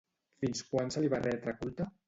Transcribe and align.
Fins 0.45 0.63
quan 0.71 0.91
se 0.95 1.05
li 1.05 1.13
va 1.15 1.23
retre 1.29 1.57
culte? 1.61 1.91